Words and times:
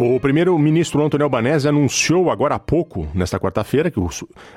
O 0.00 0.20
primeiro-ministro 0.20 1.04
Antônio 1.04 1.24
Albanese 1.24 1.66
anunciou 1.66 2.30
agora 2.30 2.54
há 2.54 2.58
pouco, 2.60 3.08
nesta 3.12 3.36
quarta-feira, 3.36 3.90
que 3.90 3.98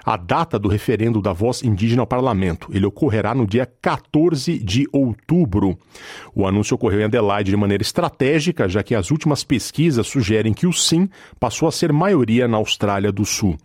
a 0.05 0.15
data 0.15 0.59
do 0.59 0.69
referendo 0.69 1.19
da 1.19 1.33
voz 1.33 1.63
indígena 1.63 2.03
ao 2.03 2.07
parlamento. 2.07 2.69
Ele 2.71 2.85
ocorrerá 2.85 3.33
no 3.33 3.47
dia 3.47 3.67
14 3.81 4.59
de 4.59 4.87
outubro. 4.93 5.75
O 6.35 6.45
anúncio 6.45 6.75
ocorreu 6.75 7.01
em 7.01 7.05
Adelaide 7.05 7.49
de 7.49 7.57
maneira 7.57 7.81
estratégica, 7.81 8.69
já 8.69 8.83
que 8.83 8.93
as 8.93 9.09
últimas 9.09 9.43
pesquisas 9.43 10.05
sugerem 10.05 10.53
que 10.53 10.67
o 10.67 10.73
sim 10.73 11.09
passou 11.39 11.67
a 11.67 11.71
ser 11.71 11.91
maioria 11.91 12.47
na 12.47 12.57
Austrália 12.57 13.11
do 13.11 13.25
Sul. 13.25 13.57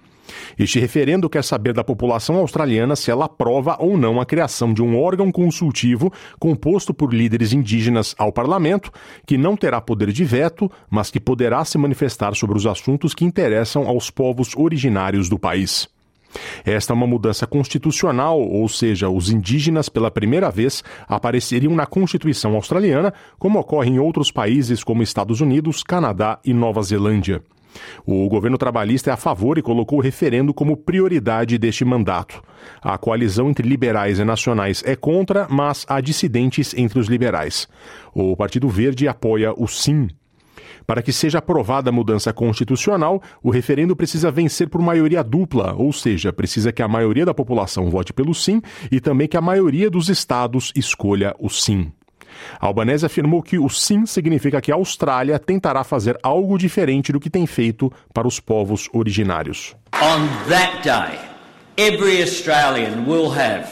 Este 0.59 0.79
referendo 0.79 1.29
quer 1.29 1.45
saber 1.45 1.73
da 1.73 1.85
população 1.85 2.37
australiana 2.37 2.97
se 2.97 3.11
ela 3.11 3.27
aprova 3.27 3.77
ou 3.79 3.97
não 3.97 4.21
a 4.21 4.27
criação 4.27 4.73
de 4.73 4.83
um 4.83 4.99
órgão 4.99 5.31
consultivo 5.31 6.13
composto 6.39 6.93
por 6.93 7.13
líderes 7.13 7.53
indígenas 7.53 8.15
ao 8.19 8.33
parlamento, 8.33 8.91
que 9.27 9.39
não 9.39 9.57
terá 9.57 9.81
poder 9.81 10.13
de 10.13 10.25
veto, 10.25 10.71
mas 10.91 11.11
que 11.11 11.21
poderá 11.21 11.65
se 11.65 11.79
manifestar 11.79 12.35
sobre 12.35 12.57
os 12.57 12.67
assuntos 12.67 13.15
que 13.15 13.25
interessam 13.25 13.87
aos 13.87 14.11
povos 14.11 14.57
originários 14.57 15.29
do 15.29 15.39
país. 15.39 15.89
Esta 16.65 16.93
é 16.93 16.95
uma 16.95 17.07
mudança 17.07 17.47
constitucional, 17.47 18.39
ou 18.41 18.69
seja, 18.69 19.09
os 19.09 19.31
indígenas 19.31 19.89
pela 19.89 20.11
primeira 20.11 20.51
vez 20.51 20.83
apareceriam 21.09 21.75
na 21.75 21.87
Constituição 21.87 22.55
australiana, 22.55 23.13
como 23.39 23.59
ocorre 23.59 23.91
em 23.91 23.99
outros 23.99 24.31
países 24.31 24.85
como 24.85 25.03
Estados 25.03 25.41
Unidos, 25.41 25.83
Canadá 25.83 26.39
e 26.45 26.53
Nova 26.53 26.83
Zelândia. 26.83 27.43
O 28.05 28.29
governo 28.29 28.59
trabalhista 28.59 29.11
é 29.11 29.13
a 29.13 29.17
favor 29.17 29.59
e 29.59 29.63
colocou 29.63 29.99
o 29.99 30.03
referendo 30.03 30.55
como 30.55 30.77
prioridade 30.77 31.59
deste 31.59 31.85
mandato. 31.85 32.43
A 32.83 32.97
coalizão 32.99 33.51
entre 33.51 33.69
liberais 33.69 34.19
e 34.19 34.25
nacionais 34.25 34.83
é 34.87 34.97
contra, 34.97 35.47
mas 35.49 35.85
há 35.89 36.01
dissidentes 36.01 36.75
entre 36.75 36.99
os 36.99 37.09
liberais. 37.09 37.69
O 38.15 38.37
Partido 38.37 38.69
Verde 38.69 39.09
apoia 39.09 39.53
o 39.57 39.67
sim. 39.67 40.09
Para 40.87 41.03
que 41.03 41.13
seja 41.13 41.39
aprovada 41.39 41.91
a 41.91 41.93
mudança 41.93 42.33
constitucional, 42.33 43.21
o 43.43 43.51
referendo 43.51 43.97
precisa 43.97 44.31
vencer 44.31 44.69
por 44.69 44.81
maioria 44.81 45.23
dupla, 45.23 45.75
ou 45.75 45.93
seja, 45.93 46.33
precisa 46.33 46.73
que 46.73 46.83
a 46.83 46.89
maioria 46.89 47.27
da 47.27 47.35
população 47.35 47.91
vote 47.91 48.13
pelo 48.13 48.35
sim 48.35 48.63
e 48.91 49.01
também 49.01 49.27
que 49.27 49.37
a 49.37 49.41
maioria 49.41 49.91
dos 49.91 50.09
estados 50.09 50.73
escolha 50.77 51.35
o 51.41 51.49
sim. 51.49 51.91
Albanese 52.61 53.07
afirmou 53.07 53.43
que 53.43 53.59
o 53.59 53.69
sim 53.69 54.07
significa 54.07 54.61
que 54.61 54.73
a 54.73 54.75
Austrália 54.75 55.39
tentará 55.39 55.85
fazer 55.85 56.19
algo 56.23 56.59
diferente 56.59 57.13
do 57.13 57.21
que 57.21 57.31
tem 57.31 57.47
feito 57.47 57.93
para 58.13 58.29
os 58.29 58.41
povos 58.41 58.89
originários. 58.93 59.75
On 59.95 60.27
that 60.49 60.83
day, 60.83 61.19
every 61.77 62.23
Australian 62.23 63.07
will 63.07 63.31
have 63.31 63.69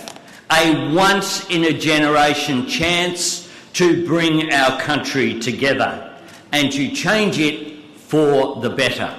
a 0.51 0.95
once 0.95 1.47
in 1.51 1.65
a 1.65 1.73
generation 1.73 2.67
chance 2.67 3.48
to 3.73 4.05
bring 4.07 4.53
our 4.53 4.81
country 4.81 5.39
together 5.41 6.12
and 6.53 6.70
to 6.70 6.89
change 6.95 7.41
it 7.41 7.75
for 7.97 8.61
the 8.61 8.70
better. 8.70 9.12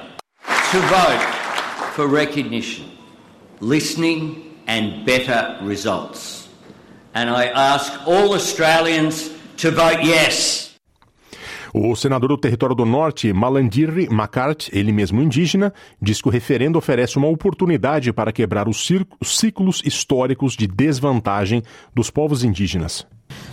To 0.71 0.79
vote 0.79 1.35
for 1.93 2.07
recognition, 2.07 2.89
listening 3.59 4.55
and 4.67 5.05
better 5.05 5.57
results. 5.61 6.47
And 7.13 7.29
I 7.29 7.47
ask 7.47 7.91
all 8.07 8.33
Australians 8.33 9.29
to 9.57 9.71
vote 9.71 10.03
yes. 10.03 10.75
O 11.73 11.93
senador 11.93 12.29
do 12.29 12.37
Território 12.37 12.73
do 12.73 12.85
Norte, 12.85 13.33
Malandirri 13.33 14.07
McCart, 14.09 14.69
ele 14.71 14.93
mesmo 14.93 15.21
indígena, 15.21 15.73
diz 16.01 16.21
que 16.21 16.29
o 16.29 16.31
referendo 16.31 16.77
oferece 16.77 17.17
uma 17.17 17.27
oportunidade 17.27 18.13
para 18.13 18.31
quebrar 18.31 18.69
os 18.69 18.87
ciclos 19.21 19.81
históricos 19.83 20.55
de 20.55 20.67
desvantagem 20.67 21.61
dos 21.93 22.09
povos 22.09 22.45
indígenas. 22.45 23.05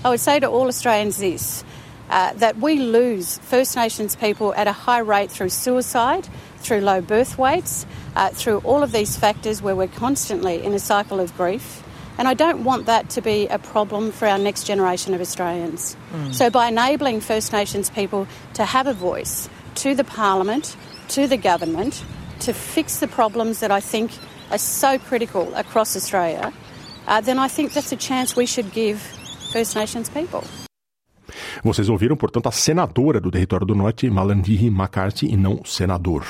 I 0.05 0.09
would 0.09 0.21
say 0.21 0.39
to 0.39 0.47
all 0.47 0.69
Australians 0.69 1.19
this, 1.19 1.65
uh, 2.11 2.33
that 2.39 2.55
we 2.61 2.79
lose 2.79 3.41
First 3.43 3.77
Nations 3.77 4.15
people 4.15 4.55
at 4.55 4.69
a 4.69 4.73
high 4.73 5.03
rate 5.03 5.33
through 5.33 5.51
suicide, 5.51 6.29
through 6.59 6.81
low 6.81 7.01
birth 7.01 7.37
weights, 7.39 7.87
uh, 8.15 8.29
through 8.29 8.61
all 8.65 8.85
of 8.85 8.93
these 8.93 9.17
factors 9.17 9.61
where 9.63 9.75
we're 9.75 9.89
constantly 9.99 10.63
in 10.63 10.75
a 10.75 10.79
cycle 10.79 11.19
of 11.19 11.37
grief. 11.37 11.83
And 12.19 12.29
I 12.29 12.35
don't 12.35 12.65
want 12.65 12.87
that 12.87 13.09
to 13.11 13.21
be 13.23 13.49
a 13.49 13.59
problem 13.59 14.13
for 14.13 14.29
our 14.29 14.39
next 14.39 14.65
generation 14.65 15.15
of 15.15 15.21
Australians. 15.21 15.97
Mm. 16.13 16.35
So, 16.35 16.51
by 16.51 16.69
enabling 16.69 17.21
First 17.21 17.53
Nations 17.53 17.91
people 17.91 18.27
to 18.55 18.65
have 18.65 18.87
a 18.87 18.93
voice 18.93 19.49
to 19.77 19.95
the 19.95 20.05
Parliament, 20.05 20.77
to 21.09 21.27
the 21.27 21.37
government, 21.37 22.05
to 22.41 22.53
fix 22.53 23.01
the 23.01 23.09
problems 23.09 23.61
that 23.61 23.71
I 23.71 23.81
think 23.81 24.11
are 24.51 24.59
so 24.59 24.99
critical 24.99 25.53
across 25.55 25.97
Australia, 25.97 26.53
uh, 27.07 27.21
then 27.21 27.39
I 27.39 27.49
think 27.49 27.73
that's 27.73 27.93
a 27.93 27.97
chance 27.97 28.37
we 28.37 28.47
should 28.47 28.73
give 28.73 29.01
First 29.53 29.75
Nations 29.77 30.09
people. 30.09 30.45
Vocês 31.65 31.89
ouviram, 31.89 32.17
portanto, 32.17 32.49
a 32.49 32.53
senadora 32.53 33.21
do 33.21 33.31
Território 33.31 33.67
do 33.67 33.75
Norte, 33.75 34.11
Malandihi 34.11 34.71
McCarthy, 34.71 35.27
e 35.27 35.37
não 35.37 35.65
senador. 35.65 36.27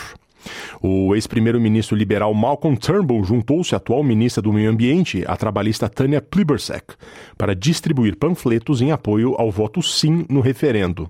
O 0.81 1.15
ex-primeiro-ministro 1.15 1.97
liberal 1.97 2.35
Malcolm 2.35 2.77
Turnbull 2.77 3.25
juntou-se 3.25 3.75
à 3.75 3.79
atual 3.79 4.03
ministra 4.03 4.43
do 4.43 4.53
Meio 4.53 4.71
Ambiente, 4.71 5.25
a 5.27 5.37
trabalhista 5.37 5.89
Tania 5.89 6.23
Plibersek, 6.23 6.95
para 7.37 7.55
distribuir 7.55 8.17
panfletos 8.17 8.81
em 8.81 8.93
apoio 8.93 9.35
ao 9.39 9.51
voto 9.51 9.83
sim 9.83 10.25
no 10.29 10.41
referendo. 10.41 11.09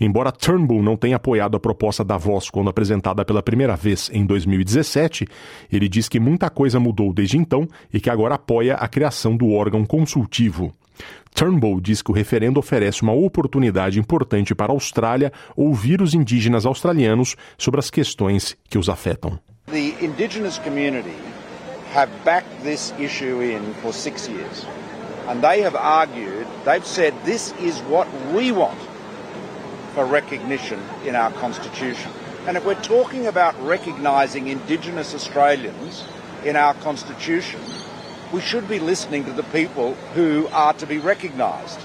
Embora 0.00 0.32
Turnbull 0.32 0.82
não 0.82 0.96
tenha 0.96 1.16
apoiado 1.16 1.56
a 1.56 1.60
proposta 1.60 2.04
da 2.04 2.16
voz 2.16 2.50
quando 2.50 2.70
apresentada 2.70 3.24
pela 3.24 3.42
primeira 3.42 3.76
vez 3.76 4.10
em 4.12 4.24
2017, 4.24 5.26
ele 5.72 5.88
diz 5.88 6.08
que 6.08 6.20
muita 6.20 6.50
coisa 6.50 6.80
mudou 6.80 7.12
desde 7.12 7.36
então 7.36 7.68
e 7.92 8.00
que 8.00 8.10
agora 8.10 8.34
apoia 8.34 8.74
a 8.74 8.88
criação 8.88 9.36
do 9.36 9.50
órgão 9.52 9.84
consultivo. 9.84 10.72
Turnbull 11.34 11.80
diz 11.80 12.02
que 12.02 12.10
o 12.10 12.14
referendo 12.14 12.58
oferece 12.58 13.02
uma 13.02 13.12
oportunidade 13.12 13.98
importante 13.98 14.54
para 14.54 14.72
a 14.72 14.74
Austrália 14.74 15.32
ouvir 15.56 16.02
os 16.02 16.14
indígenas 16.14 16.66
australianos 16.66 17.36
sobre 17.56 17.80
as 17.80 17.90
questões 17.90 18.56
que 18.68 18.78
os 18.78 18.88
afetam. 18.88 19.38
The 19.66 19.94
indigenous 20.00 20.58
community 20.58 21.14
have 21.94 22.10
backed 22.24 22.62
this 22.62 22.92
issue 22.98 23.42
in 23.42 23.74
for 23.82 23.92
six 23.92 24.28
years. 24.28 24.66
And 25.28 25.42
they 25.42 25.62
have 25.62 25.76
argued, 25.76 26.46
they've 26.64 26.86
said 26.86 27.12
this 27.24 27.52
is 27.60 27.80
what 27.82 28.08
we 28.34 28.50
want 28.50 28.78
for 29.94 30.06
recognition 30.06 30.78
in 31.04 31.14
our 31.14 31.30
constitution. 31.32 32.10
And 32.46 32.56
if 32.56 32.64
we're 32.64 32.82
talking 32.82 33.26
about 33.26 33.54
recognising 33.62 34.48
indigenous 34.48 35.14
Australians 35.14 36.02
in 36.44 36.56
our 36.56 36.72
constitution, 36.74 37.60
we 38.32 38.40
should 38.40 38.68
be 38.68 38.78
listening 38.78 39.24
to 39.24 39.32
the 39.32 39.42
people 39.44 39.94
who 40.14 40.48
are 40.52 40.74
to 40.74 40.86
be 40.86 40.98
recognized. 40.98 41.80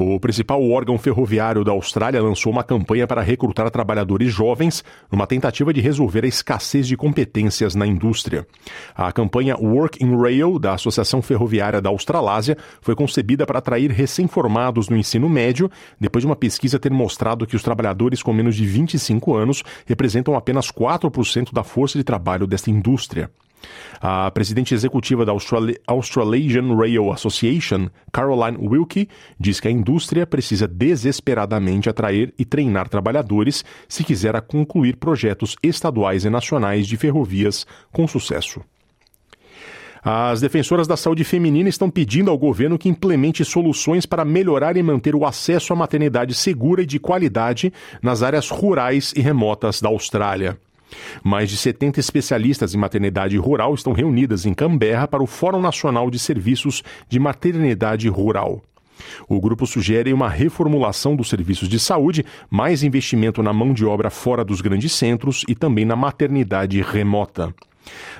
O 0.00 0.20
principal 0.20 0.62
órgão 0.70 0.96
ferroviário 0.96 1.64
da 1.64 1.72
Austrália 1.72 2.22
lançou 2.22 2.52
uma 2.52 2.62
campanha 2.62 3.04
para 3.04 3.20
recrutar 3.20 3.68
trabalhadores 3.68 4.32
jovens 4.32 4.84
numa 5.10 5.26
tentativa 5.26 5.72
de 5.72 5.80
resolver 5.80 6.24
a 6.24 6.28
escassez 6.28 6.86
de 6.86 6.96
competências 6.96 7.74
na 7.74 7.84
indústria. 7.84 8.46
A 8.94 9.10
campanha 9.10 9.56
Work 9.56 10.00
in 10.00 10.16
Rail 10.16 10.56
da 10.56 10.74
Associação 10.74 11.20
Ferroviária 11.20 11.80
da 11.80 11.90
Australásia 11.90 12.56
foi 12.80 12.94
concebida 12.94 13.44
para 13.44 13.58
atrair 13.58 13.90
recém-formados 13.90 14.88
no 14.88 14.96
ensino 14.96 15.28
médio, 15.28 15.68
depois 16.00 16.22
de 16.22 16.26
uma 16.26 16.36
pesquisa 16.36 16.78
ter 16.78 16.92
mostrado 16.92 17.44
que 17.44 17.56
os 17.56 17.62
trabalhadores 17.64 18.22
com 18.22 18.32
menos 18.32 18.54
de 18.54 18.64
25 18.64 19.34
anos 19.34 19.64
representam 19.84 20.36
apenas 20.36 20.70
4% 20.70 21.52
da 21.52 21.64
força 21.64 21.98
de 21.98 22.04
trabalho 22.04 22.46
desta 22.46 22.70
indústria. 22.70 23.28
A 24.00 24.30
presidente 24.30 24.74
executiva 24.74 25.24
da 25.24 25.32
Australasian 25.32 26.76
Rail 26.76 27.12
Association, 27.12 27.88
Caroline 28.12 28.58
Wilkie, 28.58 29.08
diz 29.38 29.58
que 29.60 29.68
a 29.68 29.70
indústria 29.70 30.26
precisa 30.26 30.68
desesperadamente 30.68 31.88
atrair 31.88 32.32
e 32.38 32.44
treinar 32.44 32.88
trabalhadores 32.88 33.64
se 33.88 34.04
quiser 34.04 34.40
concluir 34.42 34.96
projetos 34.96 35.56
estaduais 35.62 36.24
e 36.24 36.30
nacionais 36.30 36.86
de 36.86 36.96
ferrovias 36.96 37.66
com 37.92 38.06
sucesso. 38.06 38.60
As 40.02 40.40
defensoras 40.40 40.86
da 40.86 40.96
saúde 40.96 41.24
feminina 41.24 41.68
estão 41.68 41.90
pedindo 41.90 42.30
ao 42.30 42.38
governo 42.38 42.78
que 42.78 42.88
implemente 42.88 43.44
soluções 43.44 44.06
para 44.06 44.24
melhorar 44.24 44.76
e 44.76 44.82
manter 44.82 45.14
o 45.14 45.26
acesso 45.26 45.72
à 45.72 45.76
maternidade 45.76 46.34
segura 46.34 46.82
e 46.82 46.86
de 46.86 47.00
qualidade 47.00 47.72
nas 48.00 48.22
áreas 48.22 48.48
rurais 48.48 49.12
e 49.16 49.20
remotas 49.20 49.80
da 49.80 49.88
Austrália. 49.88 50.56
Mais 51.22 51.50
de 51.50 51.56
70 51.56 52.00
especialistas 52.00 52.74
em 52.74 52.78
maternidade 52.78 53.36
rural 53.36 53.74
estão 53.74 53.92
reunidas 53.92 54.46
em 54.46 54.54
Canberra 54.54 55.06
para 55.06 55.22
o 55.22 55.26
Fórum 55.26 55.60
Nacional 55.60 56.10
de 56.10 56.18
Serviços 56.18 56.82
de 57.08 57.18
Maternidade 57.18 58.08
Rural. 58.08 58.62
O 59.28 59.40
grupo 59.40 59.66
sugere 59.66 60.12
uma 60.12 60.28
reformulação 60.28 61.14
dos 61.14 61.28
serviços 61.28 61.68
de 61.68 61.78
saúde, 61.78 62.24
mais 62.50 62.82
investimento 62.82 63.42
na 63.42 63.52
mão 63.52 63.72
de 63.72 63.84
obra 63.84 64.10
fora 64.10 64.44
dos 64.44 64.60
grandes 64.60 64.92
centros 64.92 65.44
e 65.48 65.54
também 65.54 65.84
na 65.84 65.96
maternidade 65.96 66.80
remota. 66.82 67.54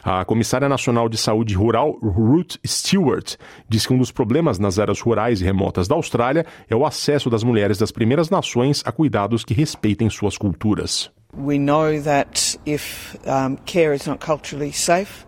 A 0.02 0.24
Comissária 0.24 0.68
Nacional 0.68 1.08
de 1.08 1.18
Saúde 1.18 1.54
Rural, 1.54 1.98
Ruth 2.00 2.56
Stewart, 2.66 3.36
diz 3.68 3.86
que 3.86 3.92
um 3.92 3.98
dos 3.98 4.10
problemas 4.10 4.58
nas 4.58 4.78
áreas 4.78 5.00
rurais 5.00 5.40
e 5.40 5.44
remotas 5.44 5.86
da 5.86 5.94
Austrália 5.94 6.46
é 6.70 6.76
o 6.76 6.86
acesso 6.86 7.28
das 7.28 7.44
mulheres 7.44 7.76
das 7.76 7.92
primeiras 7.92 8.30
nações 8.30 8.82
a 8.86 8.92
cuidados 8.92 9.44
que 9.44 9.52
respeitem 9.52 10.08
suas 10.08 10.38
culturas. 10.38 11.10
We 11.38 11.58
know 11.58 12.00
that 12.00 12.56
if 12.66 13.16
um, 13.28 13.58
care 13.58 13.92
is 13.92 14.08
not 14.08 14.18
culturally 14.18 14.72
safe, 14.72 15.24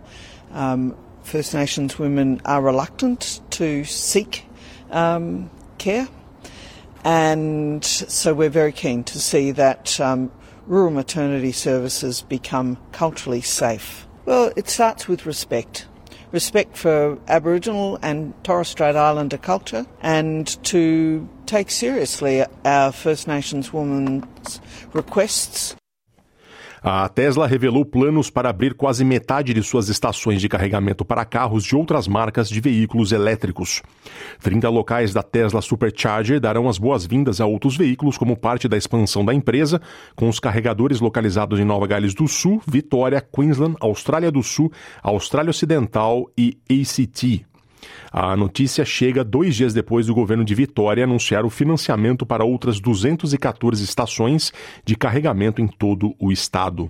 um, 0.50 0.96
First 1.22 1.54
Nations 1.54 2.00
women 2.00 2.40
are 2.44 2.60
reluctant 2.60 3.40
to 3.50 3.84
seek 3.84 4.44
um, 4.90 5.50
care. 5.78 6.08
And 7.04 7.84
so 7.84 8.34
we're 8.34 8.50
very 8.50 8.72
keen 8.72 9.04
to 9.04 9.20
see 9.20 9.52
that 9.52 10.00
um, 10.00 10.32
rural 10.66 10.90
maternity 10.90 11.52
services 11.52 12.22
become 12.22 12.76
culturally 12.90 13.40
safe. 13.40 14.08
Well, 14.24 14.52
it 14.56 14.68
starts 14.68 15.06
with 15.06 15.26
respect. 15.26 15.86
Respect 16.32 16.76
for 16.76 17.18
Aboriginal 17.28 18.00
and 18.02 18.34
Torres 18.42 18.66
Strait 18.66 18.96
Islander 18.96 19.38
culture 19.38 19.86
and 20.02 20.46
to 20.64 21.28
take 21.46 21.70
seriously 21.70 22.44
our 22.64 22.90
First 22.90 23.28
Nations 23.28 23.72
women's 23.72 24.60
requests 24.92 25.76
A 26.82 27.08
Tesla 27.08 27.46
revelou 27.46 27.84
planos 27.84 28.30
para 28.30 28.48
abrir 28.48 28.74
quase 28.74 29.04
metade 29.04 29.52
de 29.52 29.62
suas 29.62 29.88
estações 29.88 30.40
de 30.40 30.48
carregamento 30.48 31.04
para 31.04 31.24
carros 31.24 31.64
de 31.64 31.76
outras 31.76 32.08
marcas 32.08 32.48
de 32.48 32.60
veículos 32.60 33.12
elétricos. 33.12 33.82
30 34.42 34.68
locais 34.70 35.12
da 35.12 35.22
Tesla 35.22 35.60
Supercharger 35.60 36.40
darão 36.40 36.68
as 36.68 36.78
boas-vindas 36.78 37.40
a 37.40 37.46
outros 37.46 37.76
veículos 37.76 38.16
como 38.16 38.36
parte 38.36 38.66
da 38.66 38.76
expansão 38.76 39.24
da 39.24 39.34
empresa, 39.34 39.80
com 40.16 40.28
os 40.28 40.40
carregadores 40.40 41.00
localizados 41.00 41.60
em 41.60 41.64
Nova 41.64 41.86
Gales 41.86 42.14
do 42.14 42.26
Sul, 42.26 42.62
Vitória, 42.66 43.20
Queensland, 43.20 43.76
Austrália 43.80 44.30
do 44.30 44.42
Sul, 44.42 44.72
Austrália 45.02 45.50
Ocidental 45.50 46.30
e 46.36 46.56
ACT. 46.70 47.49
A 48.12 48.36
notícia 48.36 48.84
chega 48.84 49.24
dois 49.24 49.54
dias 49.54 49.72
depois 49.72 50.06
do 50.06 50.14
governo 50.14 50.44
de 50.44 50.54
Vitória 50.54 51.04
anunciar 51.04 51.44
o 51.44 51.50
financiamento 51.50 52.26
para 52.26 52.44
outras 52.44 52.80
214 52.80 53.82
estações 53.84 54.52
de 54.84 54.96
carregamento 54.96 55.60
em 55.62 55.66
todo 55.66 56.14
o 56.18 56.32
estado. 56.32 56.88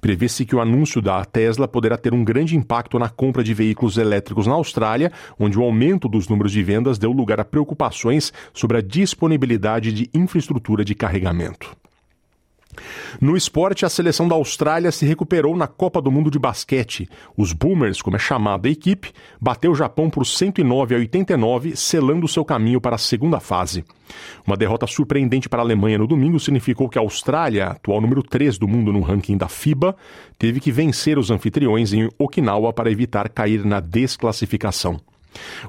Prevê-se 0.00 0.44
que 0.44 0.54
o 0.56 0.60
anúncio 0.60 1.02
da 1.02 1.24
Tesla 1.24 1.68
poderá 1.68 1.96
ter 1.96 2.14
um 2.14 2.24
grande 2.24 2.56
impacto 2.56 2.98
na 2.98 3.08
compra 3.08 3.42
de 3.44 3.52
veículos 3.52 3.98
elétricos 3.98 4.46
na 4.46 4.54
Austrália, 4.54 5.12
onde 5.38 5.58
o 5.58 5.62
aumento 5.62 6.08
dos 6.08 6.28
números 6.28 6.52
de 6.52 6.62
vendas 6.62 6.98
deu 6.98 7.12
lugar 7.12 7.40
a 7.40 7.44
preocupações 7.44 8.32
sobre 8.52 8.78
a 8.78 8.80
disponibilidade 8.80 9.92
de 9.92 10.10
infraestrutura 10.14 10.84
de 10.84 10.94
carregamento. 10.94 11.76
No 13.20 13.36
esporte, 13.36 13.84
a 13.84 13.88
seleção 13.88 14.28
da 14.28 14.34
Austrália 14.34 14.92
se 14.92 15.06
recuperou 15.06 15.56
na 15.56 15.66
Copa 15.66 16.00
do 16.00 16.10
Mundo 16.10 16.30
de 16.30 16.38
Basquete. 16.38 17.08
Os 17.36 17.52
Boomers, 17.52 18.02
como 18.02 18.16
é 18.16 18.18
chamada 18.18 18.68
a 18.68 18.70
equipe, 18.70 19.12
bateu 19.40 19.72
o 19.72 19.74
Japão 19.74 20.10
por 20.10 20.26
109 20.26 20.94
a 20.94 20.98
89, 20.98 21.76
selando 21.76 22.28
seu 22.28 22.44
caminho 22.44 22.80
para 22.80 22.96
a 22.96 22.98
segunda 22.98 23.40
fase. 23.40 23.84
Uma 24.46 24.56
derrota 24.56 24.86
surpreendente 24.86 25.48
para 25.48 25.60
a 25.60 25.64
Alemanha 25.64 25.98
no 25.98 26.06
domingo 26.06 26.38
significou 26.38 26.88
que 26.88 26.98
a 26.98 27.02
Austrália, 27.02 27.66
atual 27.66 28.00
número 28.00 28.22
3 28.22 28.58
do 28.58 28.68
mundo 28.68 28.92
no 28.92 29.00
ranking 29.00 29.36
da 29.36 29.48
FIBA, 29.48 29.96
teve 30.38 30.60
que 30.60 30.70
vencer 30.70 31.18
os 31.18 31.30
anfitriões 31.30 31.92
em 31.92 32.08
Okinawa 32.18 32.72
para 32.72 32.90
evitar 32.90 33.28
cair 33.28 33.64
na 33.64 33.80
desclassificação. 33.80 35.00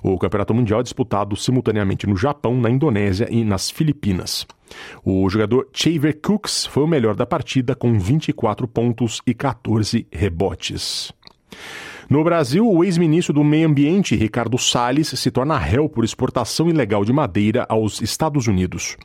O 0.01 0.17
Campeonato 0.17 0.53
Mundial 0.53 0.79
é 0.79 0.83
disputado 0.83 1.35
simultaneamente 1.35 2.07
no 2.07 2.15
Japão, 2.15 2.59
na 2.59 2.69
Indonésia 2.69 3.27
e 3.29 3.43
nas 3.43 3.69
Filipinas. 3.69 4.45
O 5.03 5.29
jogador 5.29 5.69
Chaver 5.73 6.19
Cooks 6.21 6.65
foi 6.65 6.83
o 6.83 6.87
melhor 6.87 7.15
da 7.15 7.25
partida 7.25 7.75
com 7.75 7.97
24 7.97 8.67
pontos 8.67 9.21
e 9.25 9.33
14 9.33 10.07
rebotes. 10.11 11.13
No 12.09 12.23
Brasil, 12.23 12.65
o 12.65 12.85
ex-ministro 12.85 13.33
do 13.33 13.43
Meio 13.43 13.67
Ambiente, 13.67 14.15
Ricardo 14.15 14.57
Salles, 14.57 15.09
se 15.09 15.29
torna 15.29 15.57
réu 15.57 15.89
por 15.89 16.05
exportação 16.05 16.69
ilegal 16.69 17.03
de 17.03 17.11
madeira 17.11 17.65
aos 17.67 18.01
Estados 18.01 18.47
Unidos. 18.47 18.95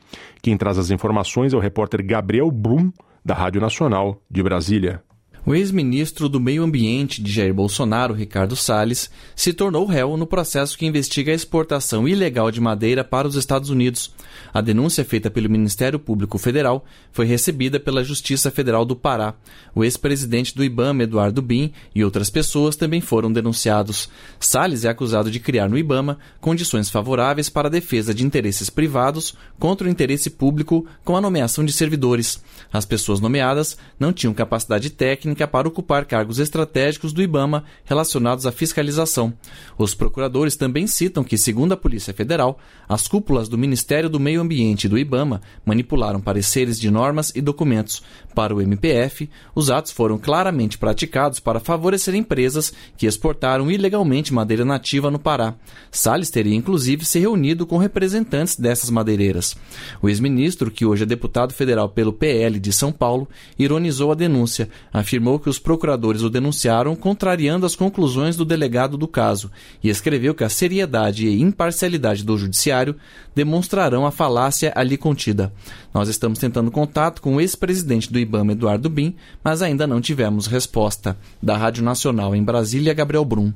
Quem 0.41 0.55
traz 0.55 0.77
as 0.77 0.89
informações 0.89 1.53
é 1.53 1.57
o 1.57 1.59
repórter 1.59 2.05
Gabriel 2.05 2.49
Brum, 2.49 2.93
da 3.23 3.33
Rádio 3.33 3.59
Nacional 3.59 4.21
de 4.31 4.41
Brasília. 4.41 5.03
O 5.45 5.53
ex-ministro 5.53 6.29
do 6.29 6.39
Meio 6.39 6.63
Ambiente 6.63 7.21
de 7.21 7.29
Jair 7.29 7.53
Bolsonaro, 7.53 8.13
Ricardo 8.13 8.55
Salles, 8.55 9.09
se 9.35 9.51
tornou 9.51 9.85
réu 9.85 10.15
no 10.15 10.25
processo 10.25 10.77
que 10.77 10.85
investiga 10.85 11.33
a 11.33 11.35
exportação 11.35 12.07
ilegal 12.07 12.49
de 12.49 12.61
madeira 12.61 13.03
para 13.03 13.27
os 13.27 13.35
Estados 13.35 13.69
Unidos. 13.69 14.13
A 14.53 14.61
denúncia 14.61 15.03
feita 15.03 15.29
pelo 15.29 15.49
Ministério 15.49 15.99
Público 15.99 16.37
Federal 16.37 16.85
foi 17.11 17.25
recebida 17.25 17.77
pela 17.77 18.05
Justiça 18.05 18.49
Federal 18.49 18.85
do 18.85 18.95
Pará. 18.95 19.33
O 19.75 19.83
ex-presidente 19.83 20.55
do 20.55 20.63
IBAMA, 20.63 21.03
Eduardo 21.03 21.41
Bin, 21.41 21.73
e 21.93 22.05
outras 22.05 22.29
pessoas 22.29 22.77
também 22.77 23.01
foram 23.01 23.29
denunciados. 23.29 24.09
Salles 24.39 24.85
é 24.85 24.89
acusado 24.89 25.29
de 25.29 25.41
criar 25.41 25.67
no 25.67 25.77
IBAMA 25.77 26.19
condições 26.39 26.89
favoráveis 26.89 27.49
para 27.49 27.67
a 27.67 27.71
defesa 27.71 28.13
de 28.13 28.25
interesses 28.25 28.69
privados 28.69 29.35
contra 29.59 29.87
o 29.87 29.91
interesse 29.91 30.29
público 30.29 30.85
com 31.03 31.17
a 31.17 31.21
nomeação 31.21 31.65
de 31.65 31.73
servidores. 31.73 32.41
As 32.71 32.85
pessoas 32.85 33.19
nomeadas 33.19 33.77
não 33.99 34.13
tinham 34.13 34.33
capacidade 34.33 34.89
técnica 34.89 35.32
técnica 35.33 35.47
para 35.47 35.67
ocupar 35.67 36.05
cargos 36.05 36.39
estratégicos 36.39 37.11
do 37.11 37.21
IBAMA 37.21 37.63
relacionados 37.83 38.45
à 38.45 38.51
fiscalização. 38.51 39.33
Os 39.77 39.93
procuradores 39.93 40.55
também 40.55 40.85
citam 40.87 41.23
que, 41.23 41.37
segundo 41.37 41.73
a 41.73 41.77
Polícia 41.77 42.13
Federal, 42.13 42.59
as 42.87 43.07
cúpulas 43.07 43.49
do 43.49 43.57
Ministério 43.57 44.09
do 44.09 44.19
Meio 44.19 44.41
Ambiente 44.41 44.85
e 44.85 44.89
do 44.89 44.97
IBAMA 44.97 45.41
manipularam 45.65 46.21
pareceres 46.21 46.79
de 46.79 46.89
normas 46.91 47.31
e 47.35 47.41
documentos. 47.41 48.03
Para 48.35 48.55
o 48.55 48.61
MPF, 48.61 49.29
os 49.55 49.69
atos 49.69 49.91
foram 49.91 50.17
claramente 50.17 50.77
praticados 50.77 51.39
para 51.39 51.59
favorecer 51.59 52.15
empresas 52.15 52.73
que 52.95 53.07
exportaram 53.07 53.69
ilegalmente 53.71 54.33
madeira 54.33 54.63
nativa 54.63 55.09
no 55.09 55.19
Pará. 55.19 55.55
Salles 55.91 56.29
teria 56.29 56.55
inclusive 56.55 57.05
se 57.05 57.19
reunido 57.19 57.65
com 57.65 57.77
representantes 57.77 58.55
dessas 58.55 58.89
madeireiras. 58.89 59.55
O 60.01 60.09
ex-ministro, 60.09 60.69
que 60.71 60.85
hoje 60.85 61.03
é 61.03 61.05
deputado 61.05 61.53
federal 61.53 61.89
pelo 61.89 62.13
PL 62.13 62.59
de 62.59 62.71
São 62.71 62.91
Paulo, 62.91 63.27
ironizou 63.57 64.11
a 64.11 64.15
denúncia, 64.15 64.69
afirmando 64.91 65.22
afirmou 65.23 65.39
que 65.39 65.49
os 65.49 65.57
procuradores 65.57 66.21
o 66.21 66.29
denunciaram 66.29 66.97
contrariando 66.97 67.65
as 67.65 67.77
conclusões 67.77 68.35
do 68.35 68.43
delegado 68.43 68.97
do 68.97 69.07
caso 69.07 69.49
e 69.81 69.87
escreveu 69.87 70.35
que 70.35 70.43
a 70.43 70.49
seriedade 70.49 71.25
e 71.25 71.41
imparcialidade 71.41 72.25
do 72.25 72.37
judiciário 72.37 72.95
demonstrarão 73.33 74.05
a 74.05 74.11
falácia 74.11 74.73
ali 74.75 74.97
contida. 74.97 75.53
Nós 75.93 76.09
estamos 76.09 76.39
tentando 76.39 76.69
contato 76.69 77.21
com 77.21 77.35
o 77.35 77.41
ex-presidente 77.41 78.11
do 78.11 78.19
IBAMA, 78.19 78.51
Eduardo 78.51 78.89
Bin, 78.89 79.15
mas 79.41 79.61
ainda 79.61 79.87
não 79.87 80.01
tivemos 80.01 80.45
resposta. 80.45 81.17
Da 81.41 81.55
Rádio 81.55 81.85
Nacional 81.85 82.35
em 82.35 82.43
Brasília, 82.43 82.93
Gabriel 82.93 83.23
Brum. 83.23 83.53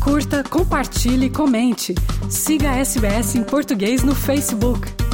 Curta, 0.00 0.44
compartilhe, 0.44 1.28
comente. 1.30 1.94
Siga 2.30 2.70
a 2.70 2.76
SBS 2.78 3.34
em 3.34 3.42
português 3.42 4.04
no 4.04 4.14
Facebook. 4.14 5.11